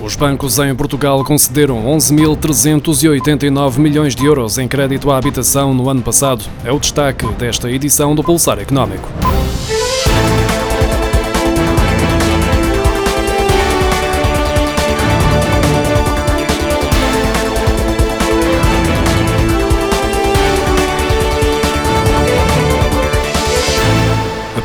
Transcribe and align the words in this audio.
Os 0.00 0.14
bancos 0.14 0.58
em 0.58 0.74
Portugal 0.74 1.24
concederam 1.24 1.84
11.389 1.84 3.78
milhões 3.78 4.14
de 4.14 4.26
euros 4.26 4.58
em 4.58 4.68
crédito 4.68 5.10
à 5.10 5.16
habitação 5.16 5.72
no 5.72 5.88
ano 5.88 6.02
passado. 6.02 6.44
É 6.64 6.70
o 6.70 6.78
destaque 6.78 7.26
desta 7.34 7.70
edição 7.70 8.14
do 8.14 8.22
Pulsar 8.22 8.58
Económico. 8.58 9.08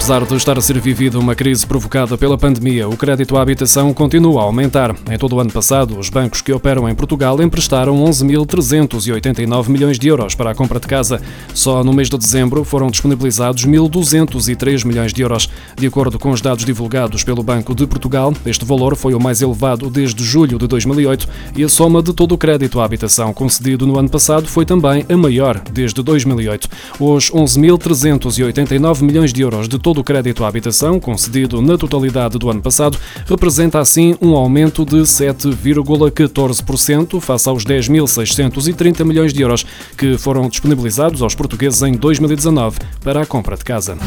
Apesar 0.02 0.26
de 0.26 0.36
estar 0.36 0.58
a 0.58 0.62
ser 0.62 0.80
vivida 0.80 1.20
uma 1.20 1.36
crise 1.36 1.64
provocada 1.64 2.18
pela 2.18 2.36
pandemia, 2.36 2.90
o 2.90 2.98
crédito 2.98 3.38
à 3.38 3.42
habitação 3.44 3.94
continua 3.94 4.42
a 4.42 4.46
aumentar. 4.46 4.96
Em 5.12 5.16
todo 5.16 5.36
o 5.36 5.40
ano 5.40 5.52
passado, 5.52 5.96
os 5.96 6.10
bancos 6.10 6.42
que 6.42 6.52
operam 6.52 6.90
em 6.90 6.96
Portugal 6.96 7.40
emprestaram 7.40 8.04
11.389 8.06 9.70
milhões 9.70 10.00
de 10.00 10.08
euros 10.08 10.34
para 10.34 10.50
a 10.50 10.56
compra 10.56 10.80
de 10.80 10.88
casa. 10.88 11.22
Só 11.54 11.84
no 11.84 11.94
mês 11.94 12.10
de 12.10 12.18
dezembro 12.18 12.64
foram 12.64 12.90
disponibilizados 12.90 13.64
1.203 13.64 14.84
milhões 14.86 15.14
de 15.14 15.22
euros. 15.22 15.48
De 15.78 15.86
acordo 15.86 16.18
com 16.18 16.32
os 16.32 16.42
dados 16.42 16.66
divulgados 16.66 17.24
pelo 17.24 17.44
Banco 17.44 17.76
de 17.76 17.86
Portugal, 17.86 18.34
este 18.44 18.66
valor 18.66 18.96
foi 18.96 19.14
o 19.14 19.20
mais 19.20 19.40
elevado 19.44 19.88
desde 19.88 20.24
julho 20.24 20.58
de 20.58 20.66
2008 20.66 21.30
e 21.56 21.64
a 21.64 21.70
soma 21.70 22.02
de 22.02 22.12
todo 22.12 22.32
o 22.32 22.40
crédito 22.40 22.82
à 22.82 22.86
habitação 22.86 23.32
concedido 23.36 23.86
no 23.86 24.00
ano 24.00 24.10
passado 24.10 24.48
foi 24.48 24.66
também 24.66 25.06
a 25.08 25.16
maior 25.16 25.62
desde 25.72 26.02
2008. 26.02 26.68
Os 27.00 27.30
11.389 27.30 29.04
milhões 29.04 29.32
de 29.32 29.44
euros 29.44 29.70
de 29.70 29.78
todo 29.78 29.91
todo 29.92 30.00
o 30.00 30.04
crédito 30.06 30.46
à 30.46 30.48
habitação 30.48 31.02
concedido 31.02 31.62
na 31.62 31.78
totalidade 31.78 32.38
do 32.38 32.50
ano 32.50 32.62
passado 32.62 32.98
representa 33.26 33.78
assim 33.78 34.16
um 34.22 34.38
aumento 34.38 34.86
de 34.86 35.02
7,14% 35.02 37.20
face 37.20 37.50
aos 37.50 37.66
10.630 37.66 39.04
milhões 39.04 39.34
de 39.34 39.42
euros 39.42 39.66
que 39.98 40.18
foram 40.18 40.48
disponibilizados 40.48 41.22
aos 41.22 41.36
portugueses 41.36 41.82
em 41.82 41.92
2019 41.92 42.80
para 43.04 43.24
a 43.24 43.26
compra 43.26 43.58
de 43.58 43.66
casa 43.66 43.98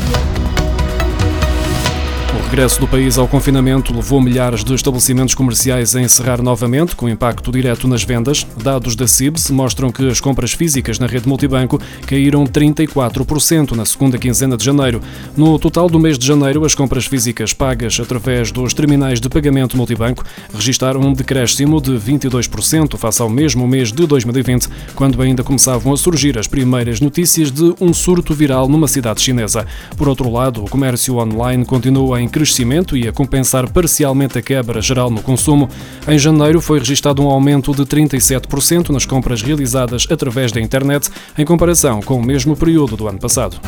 regresso 2.55 2.79
do 2.79 2.87
país 2.87 3.19
ao 3.19 3.27
confinamento 3.27 3.93
levou 3.93 4.21
milhares 4.21 4.63
de 4.63 4.73
estabelecimentos 4.73 5.35
comerciais 5.35 5.97
a 5.97 6.01
encerrar 6.01 6.41
novamente, 6.41 6.95
com 6.95 7.09
impacto 7.09 7.51
direto 7.51 7.89
nas 7.89 8.05
vendas. 8.05 8.47
Dados 8.63 8.95
da 8.95 9.09
CIBS 9.09 9.51
mostram 9.51 9.91
que 9.91 10.09
as 10.09 10.21
compras 10.21 10.53
físicas 10.53 11.01
na 11.01 11.09
rede 11.09 11.29
multibanco 11.29 11.81
caíram 12.07 12.45
34% 12.45 13.73
na 13.73 13.85
segunda 13.85 14.19
quinzena 14.19 14.57
de 14.57 14.65
janeiro. 14.65 15.01
No 15.37 15.59
total 15.59 15.89
do 15.89 15.99
mês 15.99 16.17
de 16.17 16.25
janeiro, 16.25 16.65
as 16.65 16.77
compras 16.77 17.07
físicas 17.07 17.53
pagas 17.53 17.99
através 17.99 18.53
dos 18.53 18.73
terminais 18.73 19.21
de 19.21 19.29
pagamento 19.29 19.77
multibanco 19.77 20.25
registaram 20.55 21.01
um 21.01 21.13
decréscimo 21.13 21.81
de 21.81 21.91
22% 21.91 22.97
face 22.97 23.21
ao 23.21 23.29
mesmo 23.29 23.67
mês 23.67 23.91
de 23.91 24.07
2020, 24.07 24.69
quando 24.95 25.21
ainda 25.21 25.43
começavam 25.43 25.93
a 25.93 25.97
surgir 25.97 26.39
as 26.39 26.47
primeiras 26.47 27.01
notícias 27.01 27.51
de 27.51 27.75
um 27.81 27.93
surto 27.93 28.33
viral 28.33 28.69
numa 28.69 28.87
cidade 28.87 29.21
chinesa. 29.21 29.67
Por 29.97 30.09
outro 30.09 30.31
lado, 30.31 30.65
o 30.65 30.71
comércio 30.71 31.17
online 31.17 31.65
continua 31.65 32.23
em 32.23 32.29
crescimento 32.29 32.44
crescimento 32.45 32.95
e 32.95 33.09
a 33.09 33.13
compensar 33.13 33.71
parcialmente 33.71 34.39
a 34.39 34.43
quebra 34.43 34.81
geral 34.83 35.11
no 35.11 35.23
consumo, 35.23 35.69
em 36.07 36.19
janeiro 36.19 36.61
foi 36.61 36.79
registado 36.79 37.23
um 37.23 37.31
aumento 37.31 37.75
de 37.75 37.83
37% 37.85 38.91
nas 38.91 39.07
compras 39.07 39.41
realizadas 39.41 40.07
através 40.11 40.53
da 40.53 40.61
internet, 40.61 41.09
em 41.39 41.45
comparação 41.45 42.01
com 42.03 42.17
o 42.17 42.23
mesmo 42.23 42.55
período 42.55 42.97
do 42.97 43.09
ano 43.09 43.19
passado. 43.19 43.59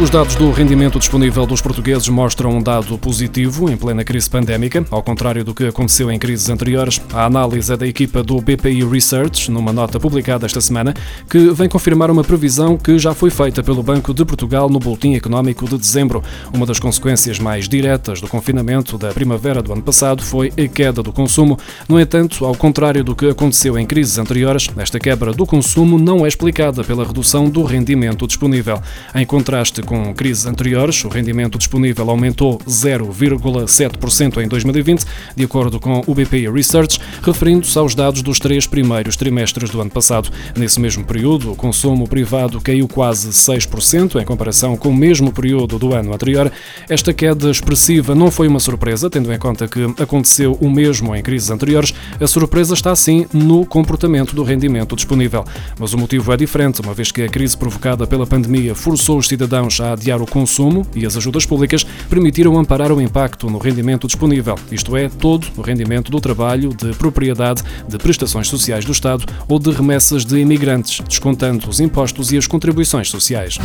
Os 0.00 0.10
dados 0.10 0.36
do 0.36 0.52
rendimento 0.52 0.96
disponível 0.96 1.44
dos 1.44 1.60
portugueses 1.60 2.08
mostram 2.08 2.50
um 2.50 2.62
dado 2.62 2.96
positivo 2.96 3.68
em 3.68 3.76
plena 3.76 4.04
crise 4.04 4.30
pandémica, 4.30 4.86
ao 4.92 5.02
contrário 5.02 5.42
do 5.42 5.52
que 5.52 5.66
aconteceu 5.66 6.08
em 6.08 6.16
crises 6.20 6.48
anteriores. 6.48 7.02
A 7.12 7.24
análise 7.24 7.72
é 7.72 7.76
da 7.76 7.84
equipa 7.84 8.22
do 8.22 8.40
BPI 8.40 8.84
Research, 8.84 9.50
numa 9.50 9.72
nota 9.72 9.98
publicada 9.98 10.46
esta 10.46 10.60
semana, 10.60 10.94
que 11.28 11.50
vem 11.50 11.68
confirmar 11.68 12.12
uma 12.12 12.22
previsão 12.22 12.76
que 12.76 12.96
já 12.96 13.12
foi 13.12 13.28
feita 13.28 13.60
pelo 13.60 13.82
Banco 13.82 14.14
de 14.14 14.24
Portugal 14.24 14.70
no 14.70 14.78
Boletim 14.78 15.14
Económico 15.14 15.68
de 15.68 15.76
dezembro. 15.76 16.22
Uma 16.54 16.64
das 16.64 16.78
consequências 16.78 17.40
mais 17.40 17.68
diretas 17.68 18.20
do 18.20 18.28
confinamento 18.28 18.96
da 18.96 19.08
primavera 19.08 19.60
do 19.60 19.72
ano 19.72 19.82
passado 19.82 20.22
foi 20.22 20.52
a 20.56 20.68
queda 20.68 21.02
do 21.02 21.12
consumo. 21.12 21.58
No 21.88 21.98
entanto, 21.98 22.44
ao 22.44 22.54
contrário 22.54 23.02
do 23.02 23.16
que 23.16 23.30
aconteceu 23.30 23.76
em 23.76 23.84
crises 23.84 24.16
anteriores, 24.16 24.68
esta 24.76 25.00
quebra 25.00 25.32
do 25.32 25.44
consumo 25.44 25.98
não 25.98 26.24
é 26.24 26.28
explicada 26.28 26.84
pela 26.84 27.04
redução 27.04 27.50
do 27.50 27.64
rendimento 27.64 28.28
disponível. 28.28 28.80
Em 29.12 29.26
contraste 29.26 29.82
com 29.88 30.12
crises 30.12 30.44
anteriores, 30.44 31.02
o 31.02 31.08
rendimento 31.08 31.56
disponível 31.56 32.10
aumentou 32.10 32.58
0,7% 32.58 34.42
em 34.44 34.46
2020, 34.46 35.02
de 35.34 35.44
acordo 35.44 35.80
com 35.80 36.02
o 36.06 36.14
BPI 36.14 36.50
Research, 36.50 37.00
referindo-se 37.22 37.78
aos 37.78 37.94
dados 37.94 38.20
dos 38.20 38.38
três 38.38 38.66
primeiros 38.66 39.16
trimestres 39.16 39.70
do 39.70 39.80
ano 39.80 39.90
passado. 39.90 40.28
Nesse 40.54 40.78
mesmo 40.78 41.04
período, 41.04 41.52
o 41.52 41.56
consumo 41.56 42.06
privado 42.06 42.60
caiu 42.60 42.86
quase 42.86 43.30
6% 43.30 44.20
em 44.20 44.26
comparação 44.26 44.76
com 44.76 44.90
o 44.90 44.94
mesmo 44.94 45.32
período 45.32 45.78
do 45.78 45.94
ano 45.94 46.12
anterior. 46.12 46.52
Esta 46.86 47.14
queda 47.14 47.50
expressiva 47.50 48.14
não 48.14 48.30
foi 48.30 48.46
uma 48.46 48.60
surpresa, 48.60 49.08
tendo 49.08 49.32
em 49.32 49.38
conta 49.38 49.66
que 49.66 49.82
aconteceu 49.98 50.52
o 50.60 50.68
mesmo 50.68 51.16
em 51.16 51.22
crises 51.22 51.48
anteriores. 51.48 51.94
A 52.20 52.26
surpresa 52.26 52.74
está 52.74 52.94
sim 52.94 53.26
no 53.32 53.64
comportamento 53.64 54.34
do 54.36 54.42
rendimento 54.42 54.94
disponível. 54.94 55.46
Mas 55.78 55.94
o 55.94 55.98
motivo 55.98 56.30
é 56.30 56.36
diferente, 56.36 56.82
uma 56.82 56.92
vez 56.92 57.10
que 57.10 57.22
a 57.22 57.28
crise 57.28 57.56
provocada 57.56 58.06
pela 58.06 58.26
pandemia 58.26 58.74
forçou 58.74 59.16
os 59.16 59.28
cidadãos 59.28 59.77
a 59.80 59.92
adiar 59.92 60.20
o 60.20 60.26
consumo 60.26 60.86
e 60.94 61.06
as 61.06 61.16
ajudas 61.16 61.46
públicas 61.46 61.84
permitiram 62.08 62.58
amparar 62.58 62.92
o 62.92 63.00
impacto 63.00 63.48
no 63.50 63.58
rendimento 63.58 64.06
disponível, 64.06 64.56
isto 64.70 64.96
é, 64.96 65.08
todo 65.08 65.46
o 65.56 65.60
rendimento 65.60 66.10
do 66.10 66.20
trabalho, 66.20 66.70
de 66.70 66.92
propriedade, 66.94 67.62
de 67.88 67.98
prestações 67.98 68.48
sociais 68.48 68.84
do 68.84 68.92
Estado 68.92 69.24
ou 69.48 69.58
de 69.58 69.70
remessas 69.70 70.24
de 70.24 70.38
imigrantes, 70.38 71.00
descontando 71.06 71.68
os 71.68 71.80
impostos 71.80 72.32
e 72.32 72.38
as 72.38 72.46
contribuições 72.46 73.10
sociais. 73.10 73.58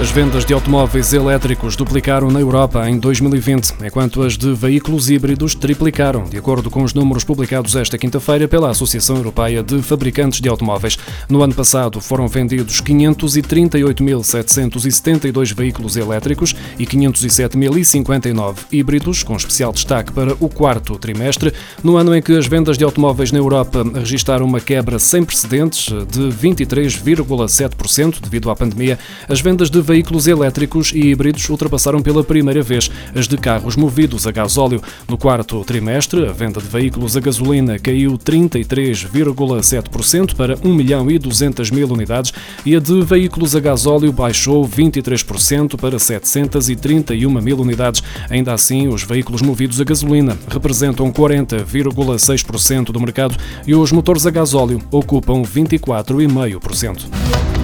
As 0.00 0.12
vendas 0.12 0.44
de 0.44 0.54
automóveis 0.54 1.12
elétricos 1.12 1.74
duplicaram 1.74 2.30
na 2.30 2.38
Europa 2.38 2.88
em 2.88 3.00
2020, 3.00 3.74
enquanto 3.84 4.22
as 4.22 4.38
de 4.38 4.54
veículos 4.54 5.10
híbridos 5.10 5.56
triplicaram, 5.56 6.22
de 6.22 6.38
acordo 6.38 6.70
com 6.70 6.84
os 6.84 6.94
números 6.94 7.24
publicados 7.24 7.74
esta 7.74 7.98
quinta-feira 7.98 8.46
pela 8.46 8.70
Associação 8.70 9.16
Europeia 9.16 9.60
de 9.60 9.82
Fabricantes 9.82 10.40
de 10.40 10.48
Automóveis. 10.48 10.96
No 11.28 11.42
ano 11.42 11.52
passado 11.52 12.00
foram 12.00 12.28
vendidos 12.28 12.80
538.772 12.80 15.52
veículos 15.52 15.96
elétricos 15.96 16.54
e 16.78 16.86
507.059 16.86 18.54
híbridos, 18.70 19.24
com 19.24 19.34
especial 19.34 19.72
destaque 19.72 20.12
para 20.12 20.32
o 20.38 20.48
quarto 20.48 20.96
trimestre, 20.96 21.52
no 21.82 21.96
ano 21.96 22.14
em 22.14 22.22
que 22.22 22.38
as 22.38 22.46
vendas 22.46 22.78
de 22.78 22.84
automóveis 22.84 23.32
na 23.32 23.40
Europa 23.40 23.82
registaram 23.92 24.46
uma 24.46 24.60
quebra 24.60 25.00
sem 25.00 25.24
precedentes 25.24 25.92
de 26.06 26.28
23,7% 26.28 28.20
devido 28.20 28.48
à 28.48 28.54
pandemia. 28.54 28.96
As 29.28 29.40
vendas 29.40 29.68
de 29.68 29.87
veículos 29.88 30.28
elétricos 30.28 30.92
e 30.94 31.08
híbridos 31.08 31.48
ultrapassaram 31.48 32.02
pela 32.02 32.22
primeira 32.22 32.62
vez 32.62 32.90
as 33.14 33.26
de 33.26 33.38
carros 33.38 33.74
movidos 33.74 34.26
a 34.26 34.30
gasóleo. 34.30 34.82
No 35.08 35.16
quarto 35.16 35.64
trimestre, 35.64 36.28
a 36.28 36.32
venda 36.32 36.60
de 36.60 36.68
veículos 36.68 37.16
a 37.16 37.20
gasolina 37.20 37.78
caiu 37.78 38.18
33,7% 38.18 40.34
para 40.34 40.58
1 40.62 40.74
milhão 40.74 41.10
e 41.10 41.18
200 41.18 41.70
mil 41.70 41.88
unidades 41.88 42.34
e 42.66 42.76
a 42.76 42.80
de 42.80 43.00
veículos 43.00 43.56
a 43.56 43.60
gasóleo 43.60 44.12
baixou 44.12 44.68
23% 44.68 45.80
para 45.80 45.98
731 45.98 47.30
mil 47.40 47.58
unidades. 47.58 48.02
Ainda 48.28 48.52
assim, 48.52 48.88
os 48.88 49.04
veículos 49.04 49.40
movidos 49.40 49.80
a 49.80 49.84
gasolina 49.84 50.36
representam 50.50 51.10
40,6% 51.10 52.92
do 52.92 53.00
mercado 53.00 53.38
e 53.66 53.74
os 53.74 53.90
motores 53.90 54.26
a 54.26 54.30
gasóleo 54.30 54.82
ocupam 54.90 55.40
24,5%. 55.42 57.57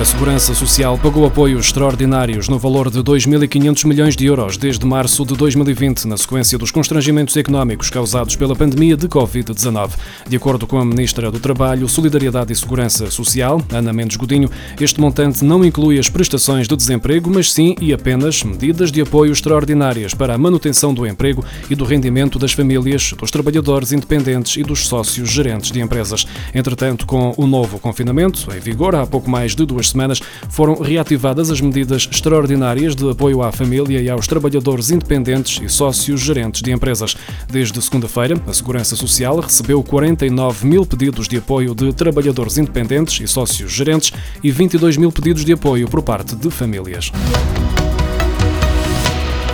A 0.00 0.04
Segurança 0.04 0.52
Social 0.54 0.98
pagou 0.98 1.24
apoios 1.24 1.66
extraordinários 1.66 2.48
no 2.48 2.58
valor 2.58 2.90
de 2.90 2.98
2.500 2.98 3.86
milhões 3.86 4.16
de 4.16 4.26
euros 4.26 4.56
desde 4.56 4.84
março 4.84 5.24
de 5.24 5.36
2020, 5.36 6.06
na 6.06 6.16
sequência 6.16 6.58
dos 6.58 6.72
constrangimentos 6.72 7.36
económicos 7.36 7.90
causados 7.90 8.34
pela 8.34 8.56
pandemia 8.56 8.96
de 8.96 9.06
Covid-19. 9.06 9.92
De 10.28 10.36
acordo 10.36 10.66
com 10.66 10.78
a 10.78 10.84
Ministra 10.84 11.30
do 11.30 11.38
Trabalho, 11.38 11.88
Solidariedade 11.88 12.52
e 12.52 12.56
Segurança 12.56 13.08
Social, 13.08 13.62
Ana 13.72 13.92
Mendes 13.92 14.16
Godinho, 14.16 14.50
este 14.80 15.00
montante 15.00 15.44
não 15.44 15.64
inclui 15.64 15.96
as 15.96 16.08
prestações 16.08 16.66
de 16.66 16.76
desemprego, 16.76 17.30
mas 17.32 17.52
sim 17.52 17.76
e 17.80 17.92
apenas 17.92 18.42
medidas 18.42 18.90
de 18.90 19.00
apoio 19.00 19.32
extraordinárias 19.32 20.12
para 20.12 20.34
a 20.34 20.38
manutenção 20.38 20.92
do 20.92 21.06
emprego 21.06 21.44
e 21.70 21.76
do 21.76 21.84
rendimento 21.84 22.36
das 22.36 22.52
famílias, 22.52 23.14
dos 23.16 23.30
trabalhadores 23.30 23.92
independentes 23.92 24.56
e 24.56 24.64
dos 24.64 24.88
sócios 24.88 25.30
gerentes 25.30 25.70
de 25.70 25.80
empresas. 25.80 26.26
Entretanto, 26.52 27.06
com 27.06 27.32
o 27.36 27.46
novo 27.46 27.78
confinamento, 27.78 28.52
em 28.54 28.58
vigor 28.58 28.96
há 28.96 29.06
pouco 29.06 29.30
mais 29.30 29.54
de 29.54 29.64
duas 29.64 29.83
últimas 29.84 29.88
semanas 29.88 30.20
foram 30.48 30.74
reativadas 30.74 31.50
as 31.50 31.60
medidas 31.60 32.08
extraordinárias 32.10 32.94
de 32.94 33.08
apoio 33.10 33.42
à 33.42 33.52
família 33.52 34.00
e 34.00 34.08
aos 34.08 34.26
trabalhadores 34.26 34.90
independentes 34.90 35.60
e 35.62 35.68
sócios 35.68 36.20
gerentes 36.20 36.62
de 36.62 36.72
empresas. 36.72 37.16
Desde 37.50 37.80
segunda-feira, 37.82 38.40
a 38.46 38.52
Segurança 38.52 38.96
Social 38.96 39.38
recebeu 39.40 39.82
49 39.82 40.66
mil 40.66 40.86
pedidos 40.86 41.28
de 41.28 41.36
apoio 41.36 41.74
de 41.74 41.92
trabalhadores 41.92 42.58
independentes 42.58 43.20
e 43.20 43.26
sócios 43.26 43.72
gerentes 43.72 44.12
e 44.42 44.50
22 44.50 44.96
mil 44.96 45.12
pedidos 45.12 45.44
de 45.44 45.52
apoio 45.52 45.88
por 45.88 46.02
parte 46.02 46.34
de 46.34 46.50
famílias. 46.50 47.10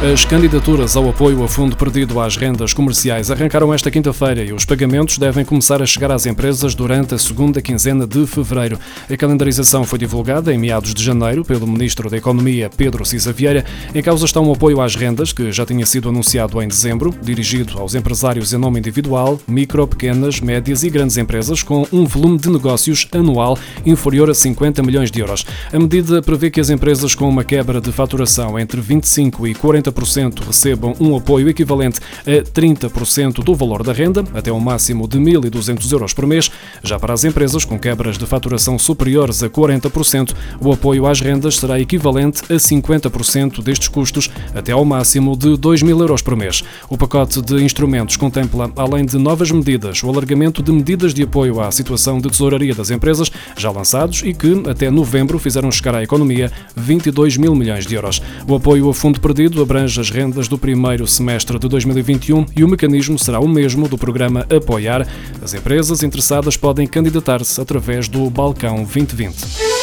As 0.03 0.25
candidaturas 0.25 0.97
ao 0.97 1.11
apoio 1.11 1.45
a 1.45 1.49
fundo 1.49 1.77
perdido 1.77 2.19
às 2.19 2.35
rendas 2.35 2.73
comerciais 2.73 3.31
arrancaram 3.31 3.73
esta 3.75 3.91
quinta-feira 3.91 4.43
e 4.43 4.51
os 4.51 4.65
pagamentos 4.65 5.19
devem 5.19 5.45
começar 5.45 5.83
a 5.83 5.85
chegar 5.85 6.11
às 6.11 6.25
empresas 6.25 6.75
durante 6.75 7.15
a 7.15 7.19
segunda 7.19 7.61
quinzena 7.61 8.07
de 8.07 8.27
fevereiro. 8.27 8.79
A 9.11 9.15
calendarização 9.15 9.85
foi 9.85 9.99
divulgada 9.99 10.55
em 10.55 10.59
meados 10.59 10.95
de 10.95 11.05
janeiro 11.05 11.45
pelo 11.45 11.67
Ministro 11.67 12.09
da 12.09 12.17
Economia, 12.17 12.71
Pedro 12.75 13.05
Cisa 13.05 13.31
Vieira. 13.31 13.63
Em 13.95 14.01
causa 14.01 14.25
está 14.25 14.41
um 14.41 14.51
apoio 14.51 14.81
às 14.81 14.97
rendas, 14.97 15.35
que 15.35 15.53
já 15.53 15.67
tinha 15.67 15.85
sido 15.85 16.09
anunciado 16.09 16.63
em 16.63 16.67
dezembro, 16.67 17.15
dirigido 17.21 17.79
aos 17.79 17.95
empresários 17.95 18.55
em 18.55 18.57
nome 18.57 18.79
individual, 18.79 19.39
micro, 19.47 19.87
pequenas, 19.87 20.41
médias 20.41 20.83
e 20.83 20.89
grandes 20.89 21.19
empresas 21.19 21.63
com 21.63 21.87
um 21.93 22.07
volume 22.07 22.39
de 22.39 22.49
negócios 22.49 23.07
anual 23.13 23.59
inferior 23.85 24.31
a 24.31 24.35
50 24.35 24.83
milhões 24.83 25.11
de 25.11 25.21
euros. 25.21 25.45
A 25.71 25.79
medida 25.79 26.23
prevê 26.23 26.51
que 26.51 26.59
as 26.59 26.71
empresas 26.71 27.15
com 27.15 27.29
uma 27.29 27.45
quebra 27.45 27.83
de 27.83 27.93
faturação 27.93 28.59
entre 28.59 28.81
25% 28.81 29.47
e 29.47 29.55
40% 29.55 29.90
40% 29.91 30.47
recebam 30.47 30.95
um 31.01 31.17
apoio 31.17 31.49
equivalente 31.49 32.01
a 32.27 32.43
30% 32.43 33.43
do 33.43 33.55
valor 33.55 33.83
da 33.83 33.93
renda, 33.93 34.25
até 34.35 34.53
um 34.53 34.61
máximo 34.61 35.07
de 35.07 35.19
1.200 35.19 35.93
euros 35.93 36.15
por 36.15 36.27
mês. 36.27 36.51
Já 36.83 36.99
para 36.99 37.15
as 37.15 37.25
empresas 37.25 37.65
com 37.65 37.79
quebras 37.79 38.17
de 38.17 38.27
faturação 38.27 38.79
superiores 38.79 39.43
a 39.43 39.49
40%, 39.49 40.35
o 40.61 40.73
apoio 40.73 41.07
às 41.07 41.21
rendas 41.21 41.57
será 41.57 41.81
equivalente 41.81 42.43
a 42.53 42.57
50% 42.57 43.63
destes 43.63 43.89
custos, 43.89 44.31
até 44.55 44.73
ao 44.73 44.85
máximo 44.85 45.37
de 45.37 45.51
2.000 45.51 46.01
euros 46.01 46.23
por 46.23 46.37
mês. 46.37 46.63
O 46.89 46.97
pacote 46.97 47.41
de 47.43 47.63
instrumentos 47.63 48.17
contempla, 48.17 48.71
além 48.77 49.05
de 49.05 49.19
novas 49.19 49.51
medidas, 49.51 50.03
o 50.03 50.09
alargamento 50.09 50.63
de 50.63 50.73
medidas 50.73 51.13
de 51.15 51.23
apoio 51.23 51.61
à 51.61 51.71
situação 51.71 52.19
de 52.19 52.29
tesouraria 52.29 52.75
das 52.75 52.91
empresas, 52.91 53.31
já 53.57 53.71
lançados 53.71 54.23
e 54.25 54.33
que, 54.33 54.63
até 54.69 54.91
novembro, 54.91 55.39
fizeram 55.39 55.71
chegar 55.71 55.95
à 55.95 56.03
economia 56.03 56.51
22 56.77 57.37
mil 57.37 57.55
milhões 57.55 57.87
de 57.87 57.95
euros. 57.95 58.23
O 58.47 58.55
apoio 58.55 58.89
a 58.89 58.95
fundo 58.95 59.21
perdido 59.21 59.63
abrange 59.63 59.80
abrange 59.81 60.01
as 60.01 60.11
rendas 60.11 60.47
do 60.47 60.59
primeiro 60.59 61.07
semestre 61.07 61.59
de 61.59 61.67
2021 61.67 62.45
e 62.55 62.63
o 62.63 62.69
mecanismo 62.69 63.19
será 63.19 63.41
o 63.41 63.49
mesmo 63.49 63.89
do 63.89 63.97
programa 63.97 64.47
Apoiar. 64.55 65.07
As 65.43 65.55
empresas 65.55 66.03
interessadas 66.03 66.55
podem 66.55 66.87
candidatar-se 66.87 67.59
através 67.59 68.07
do 68.07 68.29
Balcão 68.29 68.85
2020. 68.85 69.80